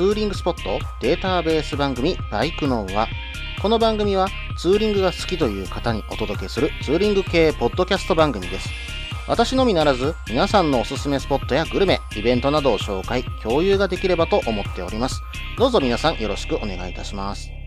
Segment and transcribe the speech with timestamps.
[0.00, 3.06] ツーリングスポットデータベース番組バイクノーは
[3.60, 8.70] この番組はツーリングが好きという方にお届けするツーリング系ポッドキャスト番組です。
[9.28, 15.20] 私のみならず皆さんのおすすめスポットやグルメ、イベントなどを紹介、共有ができればと思っております。
[15.58, 17.59] どうぞ皆さんよろしくお願いいたします。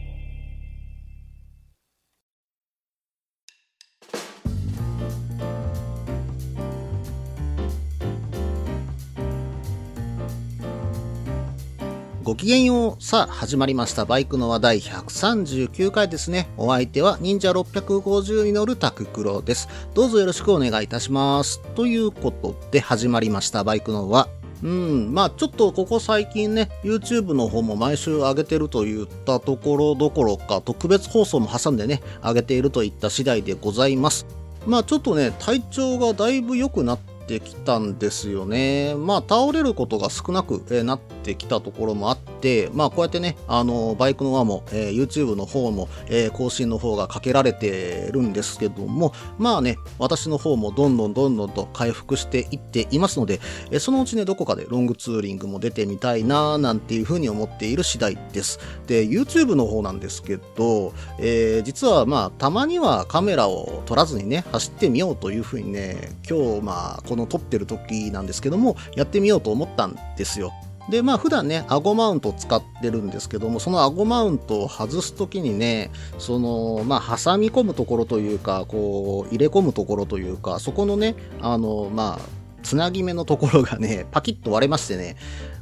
[12.33, 13.03] ごきげんよう。
[13.03, 14.05] さあ、始まりました。
[14.05, 16.49] バイクの話題139回ですね。
[16.57, 19.69] お相手は忍者650に乗るタククロです。
[19.93, 21.59] どうぞよろしくお願いいたします。
[21.75, 23.63] ということで始まりました。
[23.63, 24.29] バイクの話。
[24.63, 34.25] うん、まあちょっとここ最近ね、YouTube の方も毎週上げてるといったところどころか、特別放送も挟んでね、上げているといった次第でございます。
[34.65, 38.95] まあちょっとね、体調がだいぶ良くなってきたんですよね。
[38.95, 53.39] まあ倒れることが少なく、なってきたところもあって、まあこうやってね、あのバイクの輪も、えー YouTube の方も、えー更新の方がかけられてるんですけども、まあね、私の方もどんどんどんどんと回復していっていますので、
[53.71, 58.59] えそのうちね、どこかでロングツーリングも出てみたいななんていうふうに思っている次第です。
[58.87, 70.51] で、YouTube の方なんですけど、え実はまあ、たまにはカメラを撮らずにね、走ってみようというふうにね、今日まあ、この撮ってる時なんですけども、やってみようと思ったんですよ。
[70.89, 82.19] で、まあ普段ね、顎マウントを使ってるんですけども、その顎マウントを外すときにね、その、まあ挟み込むところというか、こう、入れ込むところというか、そこのね、あの、まあ、
[82.63, 85.15] つなぎ目のところがね、 パキッと割れましてね、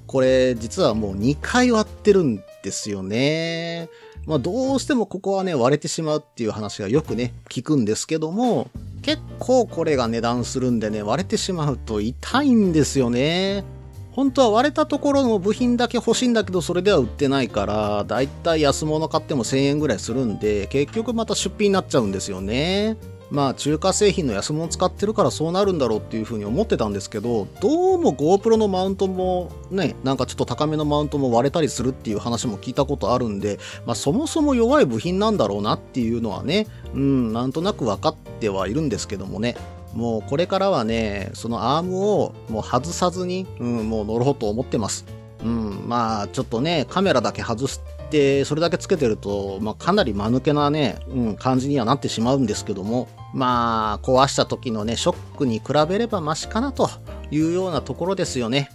[0.07, 3.89] これ実はもう2回割ってるんですよね。
[4.25, 8.69] まあどうしてもここはね割れてしまうっていう話がよくね聞くんですけども
[9.02, 13.63] 結構これが値段するんでね割れてしまうと痛いんですよね。
[14.12, 22.97] 本当は割れたところの部品だけ欲しいんだけどそれでは売ってないからだいたい安物買っても1000円ぐらいするんで結局また出費になっちゃうんですよね。
[23.31, 39.56] まあ中華製品の安物使ってるからそうなるんだろうっていうふうに思ってたんですけどどうも GoPro のマウントもねなんかちょっと高めのマウントも割れたりするっていう話も聞いたことあるんで、まあ、そもそも弱い部品なんだろうなっていうのはねうんなんとなく分かってはいるんですけどもね
[39.94, 45.06] もうこれからはねそのアームをもう外さずに、うん、もう乗ろうと思ってます。
[45.44, 47.80] うん、まあちょっとねカメラだけ外し
[48.12, 56.90] てそれだけつけてると、まあ、かなり間抜けなね、うん、感じにはなってしまうんですけどもまあ壊した時のねショックに比べればマシかなと
[57.31, 58.69] いうようなところですよね。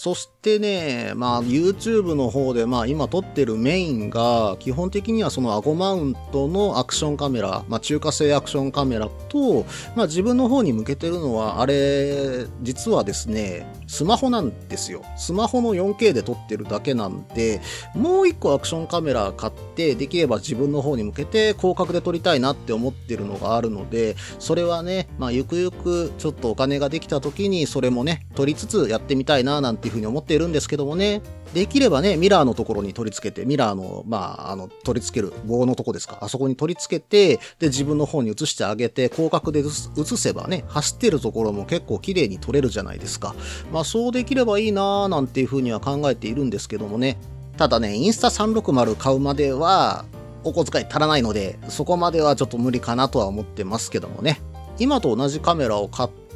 [0.00, 9.66] そしてね、まあ YouTube の方でまあ今撮ってるメインが基本的にはそのアゴマウントのアクションカメラ、まあ中華製アクションカメラと、
[9.96, 15.02] まあ自分の方に向けてるのはあれ、実はですね、スマホなんですよ。
[15.16, 17.60] スマホの 4K で撮ってるだけなんで、
[17.96, 31.22] もう一個アクションカメラ買って、できれば自分の方に向けて広角で撮りたいなって思ってるのがあるので、それはね、まあゆくゆくちょっとお金ができた時にそれもね、撮りつつやってみたいななんていうふうに思っているんですけどもね、
[31.52, 36.18] できればね、ミラーのところに取り付けて、ミラーの、まあ、あの、取り付ける棒のとこですか？
[36.20, 43.34] あそこに取り付けて、で、自分の方に移してあげて、広角で映す映せばね、走ってるところも結構綺麗に撮れるじゃないですか。
[43.72, 47.18] まあ、そうできればいいなーなんていうふうには考えているんですけどもね。
[47.56, 50.04] ただね、インスタ360買うまでは、
[50.44, 54.40] お小遣い足らないので、そこまではちょっと無理かなとは思ってますけどもね。
[54.78, 56.27] 今と同じカメラを買って、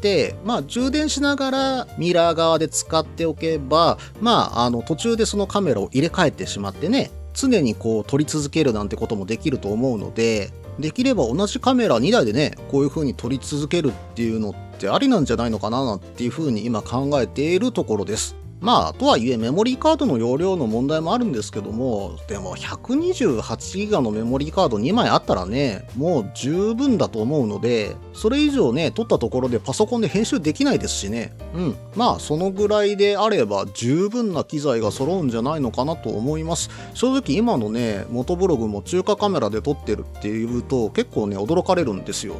[0.44, 18.41] まあ、充電しながらミラー側で使っておけば、まあ、あの途中でそのカメラを入れ替えてしまってね常にこう撮り続けるなんてこともできると思うのでできれば同じカメラ2台でねこういう風に撮り続けるっていうのってありなんじゃないのかななんていう風に今考えているところです。
[18.62, 31.34] まあ、とはいえメモリーカードの容量の問題もあるんですけども、でも128ギガのメモリーカード2枚あったらね、もう十分だと思うので、それ以上ね、取ったところでパソコンで編集できないですしね。
[31.54, 31.76] うん。
[31.96, 36.70] まあ、そのぐらいであれば十分な機材が揃うんじゃないのかなと思います。
[36.94, 42.36] 正直今のね、元ブログも中華カメラで撮ってるっていうと結構ね、驚かれるんですよ。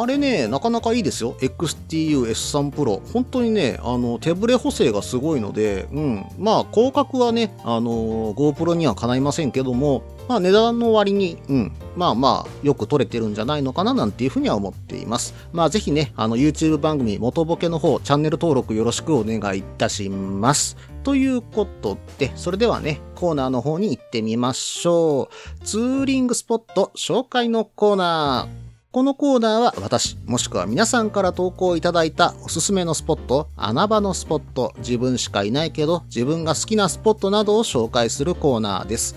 [0.00, 1.34] あれね、なかなかいいですよ。
[1.40, 3.00] XTU-S3 Pro。
[3.12, 6.24] 本当にね、あの、手ブレ補正がすごいので、うん。
[6.38, 11.72] まあ、広角はね、あの、GoPro にはかないませんけども、まあ、値段の割に、うん。
[11.96, 15.34] まあまあ、よく撮れてるんじゃないのかななんていうふうには思っています。
[15.52, 20.76] まあ、ぜひね、あの、YouTube 番組、元ボケの方、チャンネル登録よろしくお願いいたします。
[21.02, 25.28] ということで、それではね、コーナーの方に行ってみましょ
[25.60, 25.64] う。
[25.64, 28.67] ツーリングスポット紹介のコーナー。
[28.90, 39.14] このコーナーは私、もしくは皆さんから投稿いただいたおすすめのスポット、穴場のスポット、自分しかいないけど自分が好きなスポットなどを紹介するコーナーです。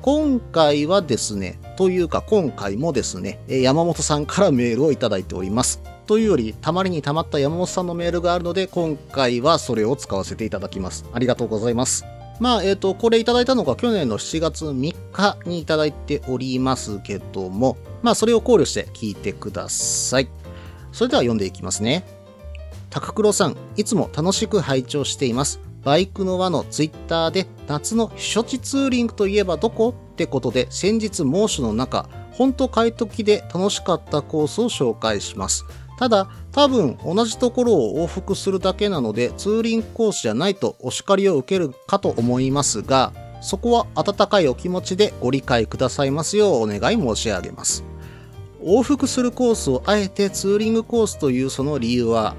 [0.00, 5.82] 今回はですね、というか今回もですね、山本さんからメールをいただいております。
[6.06, 11.04] というより、たまりにたまった山本さんのメールがあるので、今回はそれを使わせていただきます。
[11.12, 12.06] ありがとうございます。
[12.40, 20.28] まあ、えっ、ー、と、これいただいたのが去年の7月3日にいただいておりますけども、まあ、それを考慮して聞いてください。
[20.92, 22.04] それでは読んでいきますね。
[22.90, 25.60] 高黒さん、いつも楽しく拝聴しています。
[25.82, 29.88] バイクの輪のツイッターで夏の避暑地ツーリングといえばどこ？
[29.88, 35.64] ってことで先日猛暑の中、ほんと快適で楽しかったコースを紹介します。
[36.02, 47.84] ただ、多分同じところを往復するだけなのでツーリングコースじゃないとお叱りを受けるかと思いますが、そこは温かいお気持ちでご理解くださいますようお願い申し上げます。
[48.64, 52.34] 往復するコースをあえてツーリングコースというその理由は、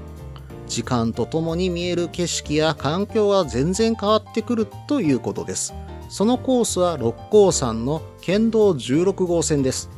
[0.66, 5.72] 時間とともに見える景色や環境は全然変わってくるということです。
[6.10, 9.88] そのコースは六甲山の県道16号線です。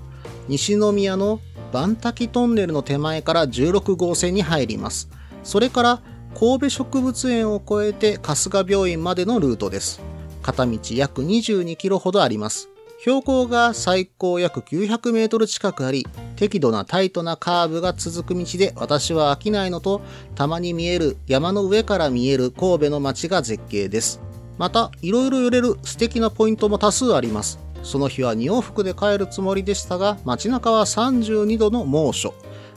[0.47, 1.41] 西宮の
[1.77, 5.11] 万滝トンネルの手前から16号線に入ります。
[5.45, 6.03] それから
[6.35, 10.01] 神戸植物園を越えて春日病院までのルートです。
[10.41, 12.71] 片道約22キロほどあります。
[13.01, 16.07] 標高が最高約900メートル近くあり、
[16.37, 20.01] 適度なタイトなカーブが続く道で私は飽きないのと、
[20.35, 24.23] たまに見える山の上から見える神戸の街が絶景です。
[24.57, 27.66] また、いろいろ寄れる素敵なポイントも多数あります。
[27.87, 32.35] その日は2往復で帰るつもりでしたが、街中は32度の猛暑。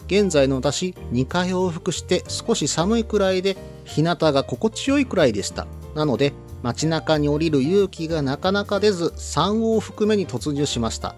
[0.08, 5.68] 現在の私、2回往復して少し寒いくらいで、日向が心地よいくらいでした。
[5.96, 11.16] なので、街中に降りる勇気がなかなか出ず3往復目に突入しました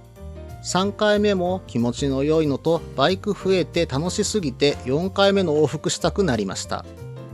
[0.63, 6.85] 3回目も気持ちの良いのとバイク増えて楽しすぎて4回目の往復したくなりました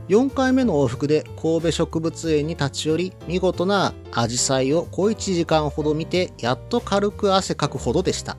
[0.08, 8.38] 4回目の往復で神戸植物園に立ち寄り見事なアジサイを小1時間ほど見てやっと軽く汗かくほどでした。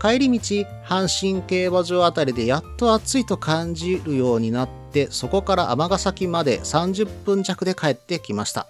[0.00, 8.68] 帰り道阪神競馬場あたりでやっと暑いと感じるようになってそこから尼崎まで30分弱で帰ってきました。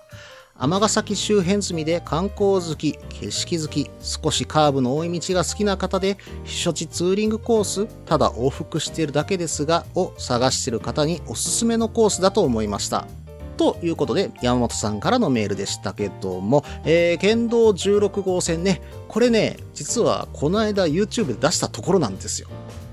[0.60, 13.06] 尼崎周辺済みで観光好き、景色好き、少しカーブの多い道が好きな方で、避暑地ツーリングコース、ただ往復しているだけですが、を探している方におすすめのコースだと思いました。
[13.56, 22.48] ということで、山本さんからのメールでしたけども、えー、県道16号線ね、これね、実はこの間 YouTube で出したところなんですよ。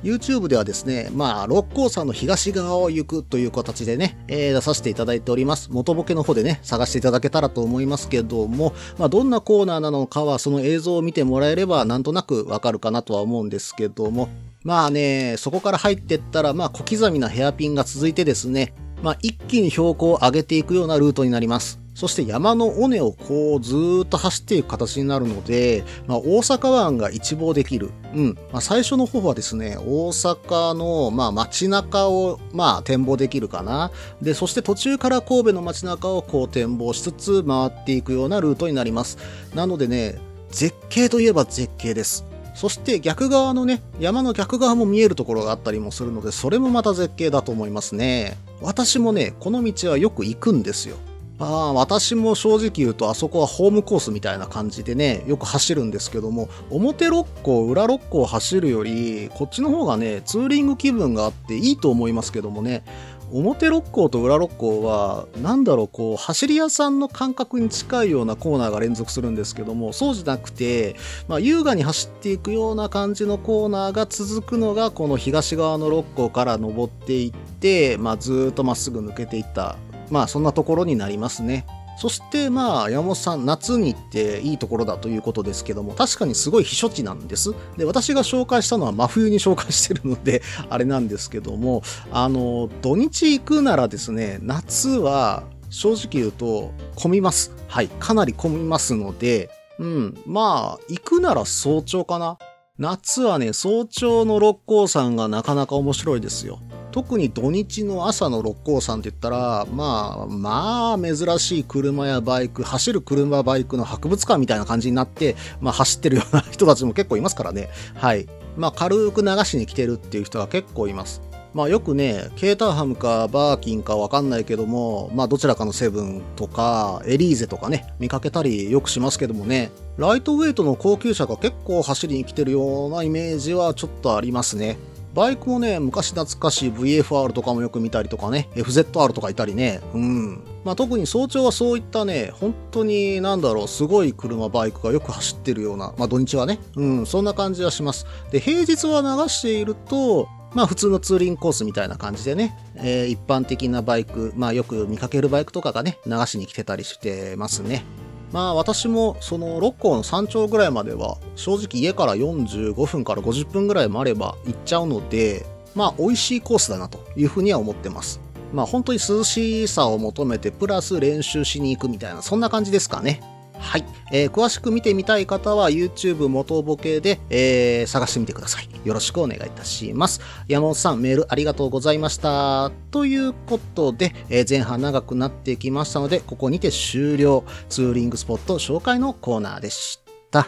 [0.06, 5.70] YouTube ではですね、まあ、六甲山の東側を行くという形でね、えー、出させていただいております。
[5.72, 14.30] 元ボケの方でね、探していただけたらと思いますけども、まあ、どんなコーナーなのかは、その映像を見てもらえれば、なんとなくわかるかなとは思うんですけども、
[14.64, 21.85] まあね、そこから入ってったら、まあ、小刻みなヘアピンが続いてですね、まあ、一気に標高を上げていくようなルートになります。
[21.96, 27.90] そして山の尾根をこうずーっと走っていく形になるので、まあ、大阪湾が一望できる。
[28.14, 28.38] うん。
[28.52, 33.92] まあ、最初の方はですね、大阪の、まあ、街中を、まあ、展望できるかな。
[34.22, 39.18] で、そして途中から神戸の街中をこう展望しつつ回っていくようなルートになります。
[39.56, 40.20] なのでね、
[40.50, 42.26] 絶景といえば絶景です。
[42.56, 48.38] そして逆側のね、山の逆側も見えるところがあったりもするので、それもまた絶景だと思いますね。
[48.62, 50.98] 私もね、この道はよく行くんですよ。
[51.38, 62.84] ああ、私も正直言うとあそこはホームコースみたいな感じでね、よく走るんですけども、表六甲、裏六甲を走るより、こっちの方がね、ツーリング気分があっていいと思いますけどもね、
[63.32, 70.96] 表六甲と裏六甲は、なんだろう、こう、走り屋さんの感覚に近いようなコーナーが連続するんですけども、そうじゃなくて、
[71.28, 79.76] まあ、優雅に走っていくような感じのコーナーが続くのが、この東側の六甲から登っていって、まあ、ずっとまっすぐ抜けていった
[80.10, 81.66] まあそんなところになりますね。
[81.98, 87.54] そしてまあ山本さん夏に行っていいところだということですけども確かにすごい避暑地なんです。
[87.78, 97.52] で私が紹介したのは真冬に紹介してるので あれなんですけどもあの土日行くならですね夏は正直言うと混みます。
[97.68, 97.88] はい。
[97.88, 100.18] かなり混みますのでうん。
[100.26, 102.38] まあ行くなら早朝かな。
[102.78, 106.60] 夏はね早朝の六甲山がなかなか面白いですよ。
[106.96, 117.68] 特に土日の朝の六甲山って言ったら、まあ、まあ、珍しい車やバイク、走る車バイクの博物館みたいな感じになって、まあ、走ってるような人たちも結構いますからね。
[117.96, 118.30] はい。
[118.56, 121.22] まあ、軽く流しに来てるっていう人が結構います。
[121.54, 134.78] まあよくね、ケーターハムかバーキンかわかんないけども、まあどちらかのセブンとかエリーゼとかね、見かけたりよくしますけどもね、ライトウェイトの高級車が結構走りに来てるようなイメージはちょっとありますね。
[135.16, 140.44] バイクもね、昔懐かしい VFR とかもよく見たりとかね、FZR とかいたりね、うん。
[140.66, 148.06] まあ、特に早朝はそういったね、本当になんだろう、すごい車、バイクがよく走ってるような、まあ土日はね、うん、そんな感じはします。
[148.30, 157.86] で、平日は流していると、まあ普通のツーリングコースみたいな感じでね、えー、一般的なバイク、まあよく見かけるバイクとかがね、流しに来てたりしてますね。
[158.36, 168.20] まあ私もその六甲の山頂ぐらいまでは正直家から45分から50分ぐらいもあれば行っちゃうので、まあ美味しいコースだなというふうには思ってます。
[168.52, 173.22] まあ本当に涼しさを求めてプラス練習しに行くみたいなそんな感じですかね。
[173.60, 178.70] はい、えー、詳しく見てみたい方は YouTube 元ボケで、えー、探してみてください。
[178.86, 180.22] よろしくお願いいたします。
[180.48, 182.72] 山本さん、メールありがとうございました。
[182.92, 187.44] ということで、えー、前半長くなってきましたので、ここにて終了。
[187.68, 190.00] ツーリングスポット紹介のコーナーでし
[190.32, 190.48] た。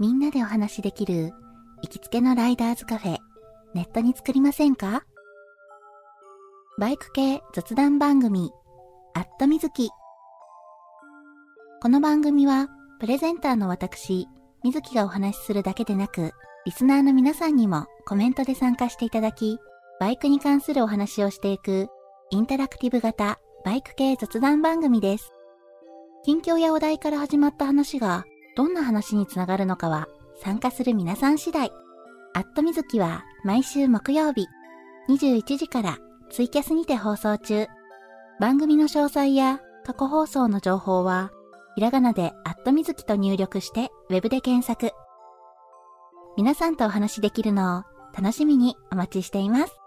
[0.00, 1.32] みんなでお話しできる
[1.82, 3.18] 行きつけのライダーズカフェ、
[3.74, 5.04] ネットに作りませんか？
[6.82, 8.50] バイク系雑談番組、
[9.14, 9.88] アットみずき。
[11.80, 14.26] この番組は、プレゼンターの私、
[14.64, 16.32] みずきがお話しするだけでなく、
[16.66, 19.60] リスナーの皆さんにもコメントで参加していただき、
[20.00, 21.86] バイクに関するお話をしていく、
[22.30, 25.30] インタラクティブ型バイク系雑談番組です。
[26.24, 28.24] 近況やお題から始まった話が、
[28.56, 30.08] どんな話につながるのかは、
[30.42, 31.70] 参加する皆さん次第。
[32.34, 34.48] アットみずきは毎週木曜日、
[35.08, 35.98] 21時から
[36.32, 37.66] ツイキャスにて放送中。
[38.40, 41.30] 番組の詳細や過去放送の情報は、
[41.74, 44.94] ひらがなでアットみずきと入力してウェブで検索。
[46.38, 47.82] 皆さんとお話しできるのを
[48.16, 49.82] 楽しみにお待ちしています。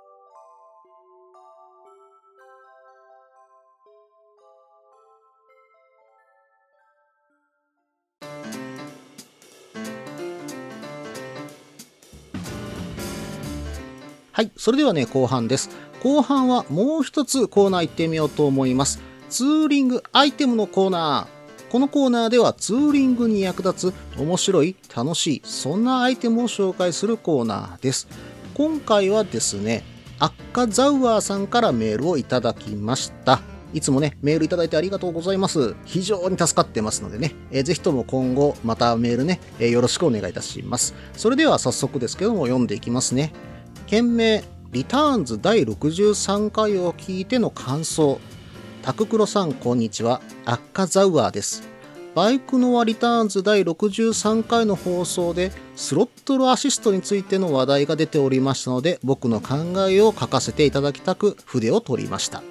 [14.31, 14.51] はい。
[14.57, 15.69] それではね、後半です。
[16.05, 19.01] 後半はもう一つコーナー行ってみようと思います。
[19.27, 21.71] ツーリングアイテムのコーナー。
[21.71, 28.07] このコーナーではツーリングに役立つ面白い、楽しい、そんなアイテムを紹介するコーナーです。
[28.53, 29.83] 今回はですね、
[30.19, 33.41] アッカザウアーさんからメールをいただきました。
[33.73, 35.75] いつもね、メールいただいてありがとうございます。
[35.85, 40.93] 非常に助かってますのでね、えー、ぜひとも今後またメールね、えー、よろしくお願いいたします。
[41.17, 43.33] それでは早速ですけども読んでいきますね。
[43.87, 44.43] 件名、
[44.75, 48.19] リターンズ第63回を聞いての感想。
[48.81, 50.19] タククロさん、こんにちは。
[50.43, 51.63] アッカザウアーです。
[52.13, 59.55] バイクノアリターンズ第63回の放送でスロットルアシストについての話題が出ておりましたので僕の考
[59.89, 62.43] えを書かせていただきたく筆を取りました。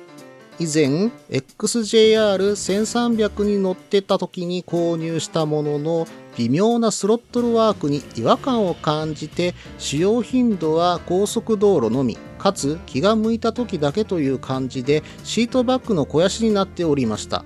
[0.58, 6.06] 以前 XJR1300 に乗ってた時に購入したものの
[6.36, 17.44] 微妙なスロットルワークに違和感を感じて使用頻度は高速道路のみかつ気が向いた時だけという感じでシートバッグの肥やしになっておりました。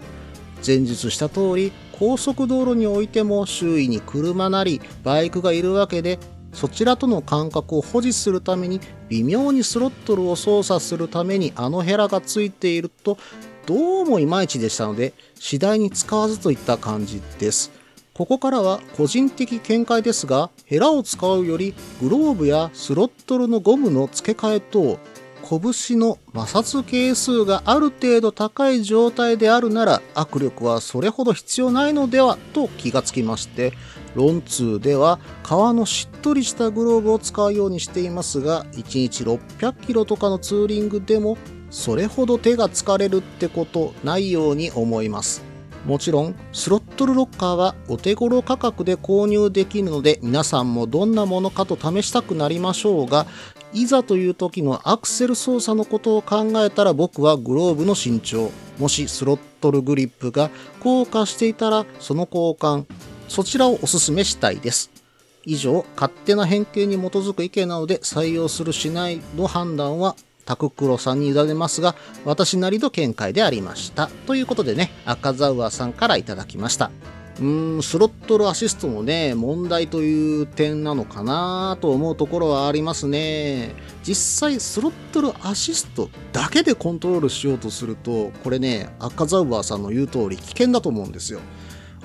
[0.67, 6.19] 前述した通り高速道路においても周囲に車なりバイクがいるわけで
[6.59, 13.17] そちらとの間隔を保持するために微妙にスロットルを操作するためにあのヘラがついていると
[13.65, 17.71] どうもいまいちでしたので次第に使わずといった感じです。
[18.13, 24.99] ここからは個人的見解ですがヘラを使うよりグローブやスロットルのゴムの付け替え等
[25.49, 33.73] 拳の摩擦係数がある程度高い状態であるなら握力はそれほど必要ないのではと気がつきまして
[34.15, 41.39] ロンツーでは革のしっとりしたグローブを使うようにしていますが1日600キロとかのツーリングでも
[41.71, 45.43] それほど手が疲れるってことないように思います
[45.87, 53.27] もちろんスロットルロッカーはお手頃価格で購入できるので皆さんもどんなものかと試したくなりましょうが
[53.73, 60.51] いざという時のアクセル操作のことを考えたら僕はグローブの身長もしスロットルグリップが
[60.83, 62.85] 硬化していたらその交換
[63.29, 64.98] そちらをお勧めしたいです。
[65.49, 70.15] 以上、勝手な偏見に基づく意見なので採用するしないの判断は
[70.45, 71.95] タククロさんに委ねますが、
[72.27, 74.11] 私なりの見解でありました。
[74.27, 76.91] ということでね、赤ザウアさんからいただきました。
[77.41, 83.75] うーん、スロットルアシストもね、問題という点なのかなと思うところはありますね。
[84.03, 91.41] 実際、スロットルアシストだけでコントロールしようとすると、これね、赤ザウアーさんの言う通り危険だと思うんですよ。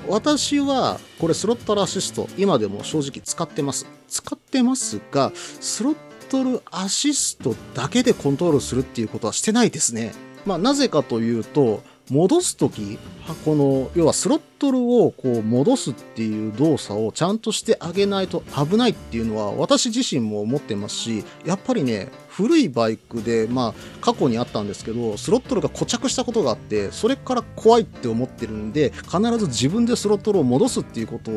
[0.08, 3.88] 私はこれスロットルアシスト今でも正直使ってます。
[4.08, 5.96] 使ってますがスロッ
[6.30, 10.12] トルアシストだけでコントロールするっていうことはしてないですね。
[10.46, 11.82] まあ、なぜかというと、
[12.12, 13.00] 戻すとき、
[13.46, 31.32] この、要はスロットルをこう戻すっていう動作をちゃんとしてあげないと危ないっていうのは私自身も思ってますし、やっぱりね、古いバイクで、まあ、過去にあったんですけど、スロットルが固着したことがあって、それから怖いって思ってるんで、必ず自分でスロットルを戻すっていうこと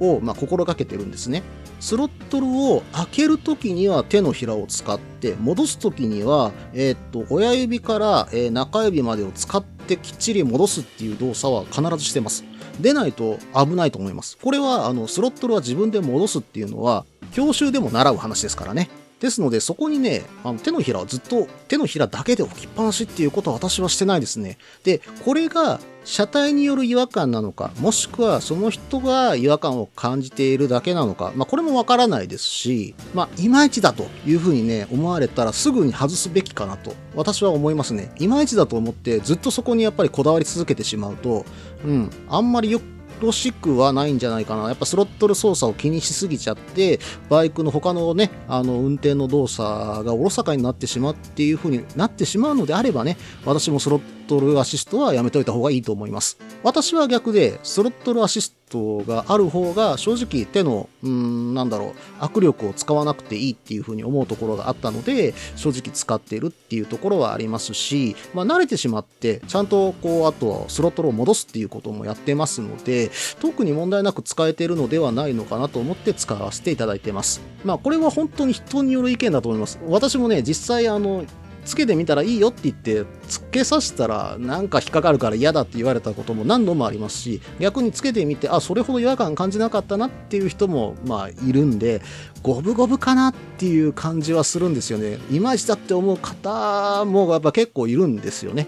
[0.00, 1.42] を、まあ、心がけてるんですね。
[1.80, 12.44] スロットルを開けるときには手のひらを使って、戻すときには、えー、っと、親指から、え、中指までを使ってきっちり戻すっていう動作は必ずしてます。
[12.80, 14.38] 出ないと危ないと思います。
[14.40, 18.88] これは、あの、スロットルは自分で戻すっていうのは、教習でも習う話ですからね。
[19.20, 24.58] ですので、そこにね、あの手のひらをずっと手のひらだけで置きっぱなしっていうことは私はしてないですね。
[24.84, 38.12] で、これが車体による違和感なのか、もしくはその人が違和感を感じているだけなのか、まあこれもわからないですし、まあいまいちだというふうにね、思われたらすぐに外すべきかなと私は思いますね。
[38.18, 41.44] いまいちだと思ってずっとそこにやっぱりこだわり続けてしまうと、
[41.84, 42.80] うん、あんまりよ
[43.20, 44.68] ろしくはないんじゃないかな。
[44.68, 56.38] やっぱスロットル操作を気にしすぎちゃって、バイクの他のね、あの、運転の動作がおろそかになってしまうっていう風になってしまうのであればね、私もスロットルアシストはやめといた方がいいと思います。
[56.62, 73.10] 私は逆で、スロットルアシストがある方が正直手の、うん、なんだろう、握力を使わなくていいっていう風に思うところがあったので、正直使ってるっていうところはありますし、まあ慣れてしまって、ちゃんとこう、あとはスロットルを戻すっていうこともやってますので、
[73.40, 77.40] 特に問題なく使えてるのではないのかなと思って使わせていただいてます。
[77.64, 79.78] まあこれは本当に人による意見だと思います。
[79.86, 81.24] 私もね、実際あの、
[81.68, 92.00] つけてみたらいいよって言ってつけさせたらなんか引っかかるから嫌だって言われたことも何度もありますし逆につけてみてあそれほど違和感感じなかったなっていう人もまあいるんで
[92.42, 95.18] 五分五分かなっていう感じはするんですよね。
[95.30, 98.66] いまいちだって思う方もやっぱ結構いるんですよね。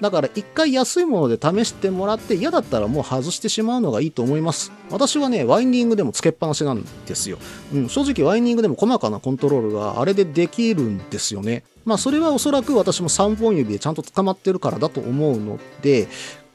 [0.00, 4.72] だから一回安いもので試してもらって嫌だったらもう外してしまうのがいいと思います。
[4.90, 7.38] 私はね、ワインディングでもつけっぱなしなんですよ。
[7.72, 11.64] うん、正直ワインディングでも細かなコントロールがあれでできるんですよね。
[11.84, 16.08] まあそれはおそらく私も3本指でちゃんと捕まってるからだと思うので、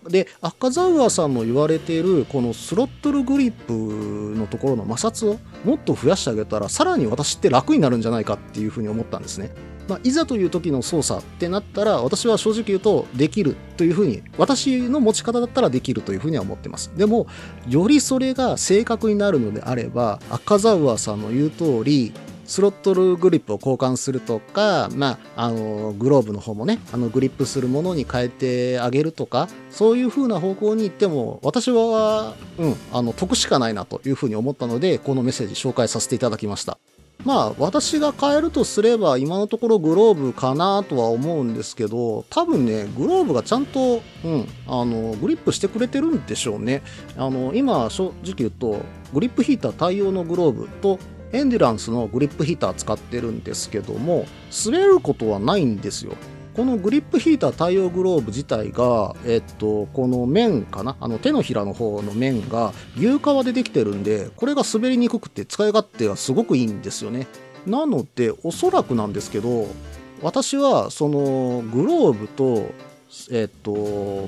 [0.10, 9.52] で、赤ザウアーさんの言われている、このスロットルグリップのところの摩擦をもっと増やしてあげたら、さらに私って楽になるんじゃないかっていうふうに思ったんですね。
[9.91, 16.93] まあ、いざという時の操作ってなったら、私は正直言うとできるというふうに、私の持ち方だったらできるというふうには思ってます。
[16.95, 17.27] でも、
[17.67, 22.13] よりそれが正確になるのであれば、赤ザウアーさんの言う通り、
[22.45, 36.77] スロットルグリップを交換するとか、まあ、あの、グローブの方もね、あの、グリップするものに変えてあげるとか、そういう風な方向に行っても、私は、うん、あの、得しかないなという風に思ったので、このメッセージ紹介させていただきました。
[37.24, 46.82] まあ、私が買えるとすれば、今のところグローブかなとは思うんですけど、多分ね、グローブがちゃんと、うん、あの、グリップしてくれてるんでしょうね。
[47.18, 48.78] あの、今、正直言うと、
[49.14, 51.00] グリップヒーター対応のグローブと、
[51.34, 54.26] エンデュランスのグリップヒーター使ってるんですけども、
[54.66, 56.14] 滑ることはないんですよ。
[56.56, 60.98] このグリップヒーター対応グローブ自体が、えっと、この面かな？
[61.00, 67.28] あの手のひらの方の面が牛革でできてるんで、これが滑りにくくて使い勝手がすごくいいんですよね。
[67.66, 69.68] なので、おそらくなんですけど、
[70.22, 72.70] 私はそのグローブと、
[73.32, 73.74] えっと、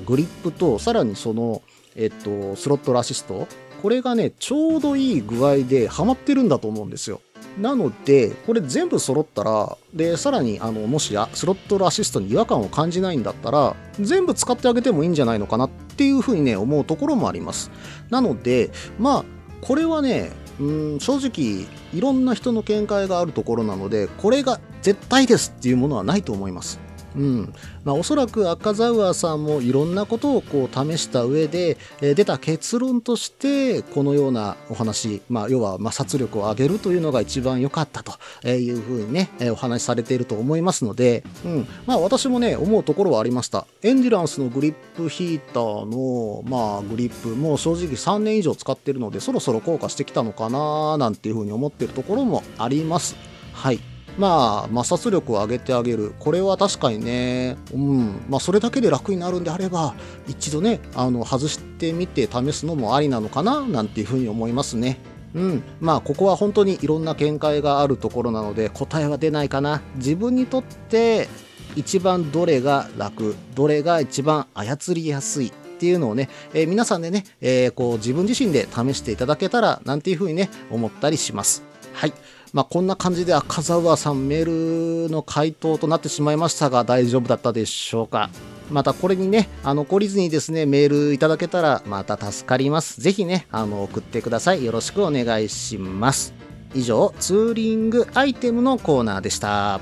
[0.06, 1.60] グリップと、さらにその、
[1.94, 3.46] えっと、スロットルアシスト、
[3.82, 7.20] これがね、ちょうどいい具合でハマってるんだと思うんですよ。
[7.58, 17.70] なので、これ全部揃ったら、で、さらに、あの、もしや、スロットルアシストに違和感を感じないんだったら、全部使ってあげてもいいんじゃないのかなっていうふうにね、思うところもあります。
[18.10, 19.24] なので、まあ、
[19.60, 26.80] これはね、うん正直、いろんな人の見解があるところなので、これが絶対ですっていうものはないと思います。
[27.16, 27.54] うん。
[27.84, 41.68] まあ、おそらく赤ザウアさんもいろんなことをこう試した上で、えー、出た結論として、このようなお話、まあ、要は摩擦力を上げるというのが一番良かったというふうにね、えー、お話しされていると思いますので、うん。
[41.86, 43.66] まあ、私もね、思うところはありました。
[43.82, 53.16] エンデュランスのグリップヒーターの、まあ、グリップも正直3年以上使ってるので、そろそろ効果してきたのかななんていうふうに思ってるところもあります。
[53.52, 53.93] はい。
[54.18, 56.14] まあ、摩擦力を上げてあげる。
[56.18, 59.94] これは確かにね、うん、まあ、それだけで楽になるんであれば、
[60.28, 64.98] 一度ね、あの、外してみて試すのもありなのかな、なんていうふうに思いますね。
[65.34, 65.62] うん。
[65.80, 69.82] まあ、ここは本当にいろんな見解があるところなので、答えは出ないかな。
[69.96, 71.28] 自分にとって、
[71.76, 81.64] 一番どれが楽、どれが一番操りやすいっていうのをね、えー、皆さんでね、えー、こう自分自身で試していただけたら、なんていうふうにね、思ったりします。
[81.92, 82.12] はい。
[82.54, 88.30] まあ、こんな感じで赤澤さんメールの回答となってしまいましたが、大丈夫だったでしょうか？
[88.70, 93.00] またこれにね、あの、懲りずにですね、メールいただけたらまた助かります。
[93.00, 94.64] ぜひね、あの、送ってください。
[94.64, 96.32] よろしくお願いします。
[96.76, 99.80] 以上、ツーリングアイテムのコーナーでした。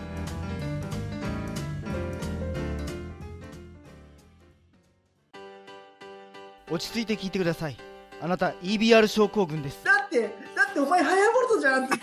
[6.70, 7.76] 落ち着いて聞いてください。
[8.22, 9.85] あなた EBR 症候群です。
[9.85, 10.28] だって、だ
[10.72, 11.94] ってお前ハヤボルトじゃんって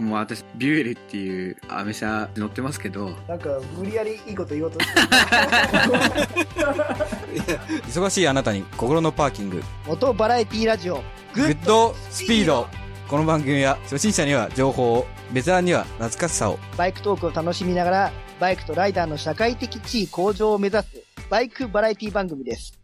[0.00, 3.10] もう私、ビュエルっていうアメ車乗ってますけど。
[3.26, 4.92] なんか、無理やりいいこと言おうとして
[7.90, 9.60] 忙しいあなたに心のパーキング。
[9.86, 11.02] 元バラエティラジオ、
[11.34, 12.68] グッドスピード。
[13.08, 16.60] この番組は初心者には情報を、ベテランには懐かしさを。
[16.76, 20.86] バイクトークを楽しみながら、バイクとライダーの社会的地位向上を目指す、
[21.28, 22.77] バイクバラエティ番組です。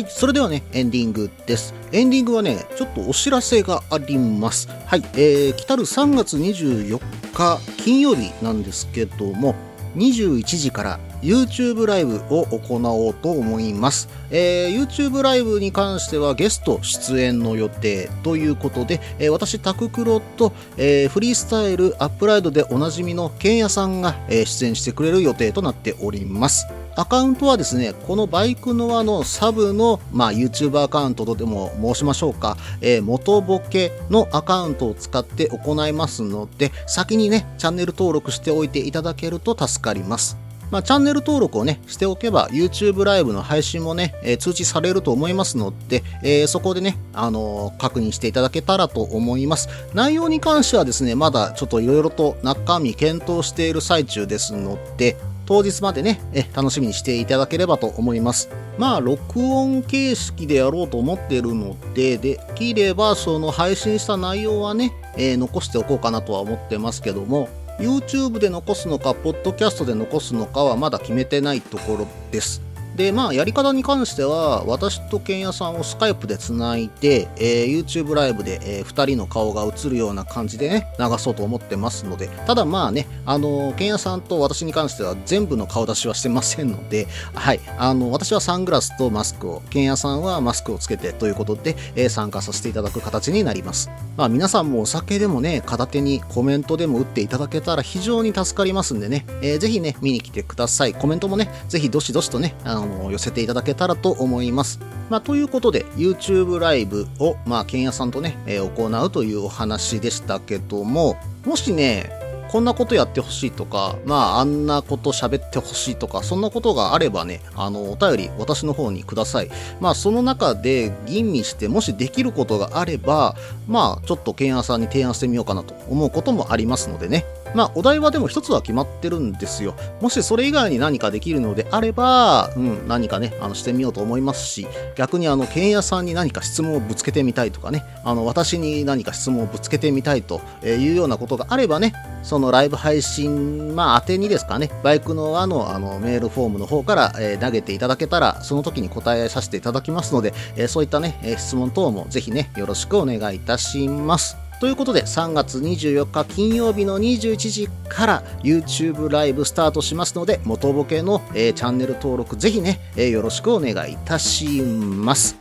[0.00, 1.74] はい、それではね、エンディングです。
[1.92, 4.66] エンディングはね、ちょっとお知らせがあります。
[4.86, 6.98] はい、えー、来たる3月24
[7.34, 9.54] 日金曜日なんですけども、
[9.96, 26.66] 21時から YouTube ライブを行おうと思います、えー、YouTube ライブに関してはゲスト出演の予定ということで、えー、私タククロと、えー、フリースタイルアップライドでおなじみのケンヤさんが、え出演してくれる予定となっております。
[26.96, 40.49] アカウントはですね、このバイクノアのサブの、まあ、YouTube アカウントとでも申しましょうか、えー、元ボケのアカウントを使って行いますので、先にね、チャンネル登録しておいていただけると助かります。
[40.70, 49.68] まあ、チャンネル登録をね、しておけば、YouTube ライブの配信もね、えー、通知されると思いますので、えー、そこでね、あのー、確認していただけたらと思います。
[49.94, 55.16] 内容に関してはですね、まだちょっといろいろと中身検討している最中ですので、
[55.50, 58.48] 当日までね、え楽しみにしていただければと思います。
[58.78, 67.48] まあ、録音形式でやろうと思っているので、できればその配信した内容はね、え、残しておこうかなとは思ってますけども、
[67.80, 72.69] YouTube で残すのか、ポッドキャストで残すのかはまだ決めてないところです。
[73.00, 93.90] で、まあ、やり方に関しては、私とケンヤさんをスカイプでつないで、えー、YouTube ライブで、えー、2人の顔が映るような感じでね、流そうと思ってますので、ただまあね、あのー、ケンヤさんと私に関しては全部の顔出しはしてませんので、はい、あの、私はサングラスとマスクを、ケンヤさんはマスクをつけてということで、えー、参加させていただく形になります。
[94.18, 100.92] まあ、皆さんもお酒でもね、片手にコメントでも打っていただけたら非常に助かりますんでね、えー、ぜひね、見に来てください。
[100.92, 104.80] コメントもね、ぜひどしどしとね、あのの寄せていただけたらと思います。
[105.08, 112.10] まあ、ということで、YouTube ライブを、まあ、ケンヤさんとね、え、行うというお話でしたけども、もしね、
[112.50, 119.50] こんなことやってほしいとか、まあ、あんなこと喋ってほしいとか、そんなことがあればね、あの、お便り、私の方にください。
[119.80, 123.36] まあ、その中で吟味して、もしできることがあれば、
[123.68, 127.24] まあ、ちょっとケンヤさんに提案してみようかなと思うこともありますのでね。
[127.54, 129.74] まあ、お題はでも一つは決まってるんですよ。
[130.00, 154.49] もしそれ以外に何かできるのであれば、うん、何かね、あの、してみようと思いますし、逆にあの、ケンヤさんに何か質問をぶつけてみたいとかね、あの、私に何か質問をぶつけてみたいというようなことがあればね、そのライブ配信、まあ、当てにですかね、バイクのあの、あの、メールフォームの方から、えー、投げていただけたら、その時に答えさせていただきますので、えー、そういったね、質問等もぜひね、よろしくお願いいたします。
[154.60, 165.38] ということで、3月24日金曜日の21時から YouTube ライブスタートしますので、元ボケの、えー、チャンネル登録ぜひね、えー、よろしくお願いいたします。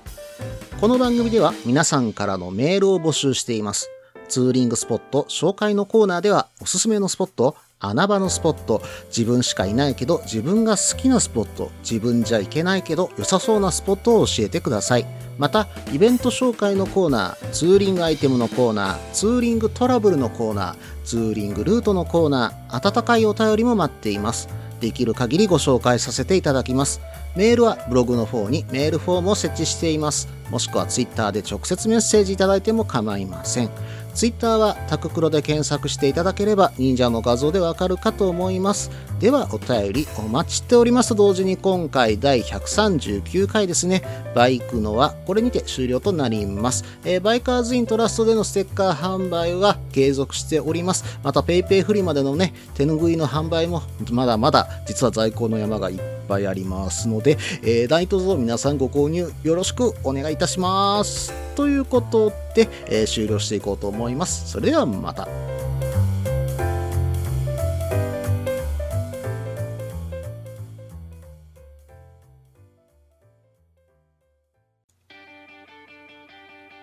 [0.80, 3.90] この番組では皆さんからのメールを募集しています。
[4.30, 15.06] ツーリングスポット紹介のコーナーではおすすめのスポット、穴場のスポット、自分しかいないけど自分が好きなスポット、自分じゃいけないけど良さそうなスポットを教えてください。
[15.38, 24.50] また、イベント紹介のコーナー、ツーリングアイテムのコーナー、ツーリングトラブルのコーナー、ツーリングルートのコーナー、温かいお便りも待っています。
[24.82, 27.00] できる限りご紹介させていただきます。
[27.38, 30.28] メールはブログの方にメールフォームを設置しています。
[30.50, 33.70] もしくは Twitter で直接メッセージいただいても構いません。
[34.14, 38.92] Twitter はタククロで検索していただければ忍者の画像でわかるかと思います。
[39.20, 44.04] ではお便りお待ちしておりますと同時に今回第139回ですね、
[44.36, 46.84] バイクのはこれにて終了となります。
[47.04, 51.20] えー、バイカーズイントラストでのステッカー販売は継続しております。
[51.24, 61.34] また PayPay フリマでのね、手拭いの販売もまだまだ実は在庫の山がいっぱいぱいありますので、えー、何卒皆さんご購入よろしくお願いいたします。
[61.56, 64.50] ということで、えー、終了していこうと思います。
[64.52, 65.28] それではまた。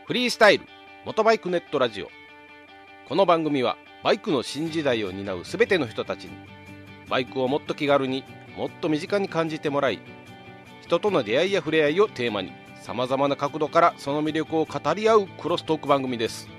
[0.06, 0.64] フリースタイル
[1.04, 2.08] 元バイクネットラジオ
[3.08, 6.30] この番組はバイクの新時代を担うすべての人たちに
[7.08, 8.22] バイクをもっと気軽に
[8.56, 10.00] もっと身近に感じてもらい
[10.82, 16.55] 人との出会いや触れ合いをテーマにさまざまな角度からその魅力を語り合うクロストーク番組です。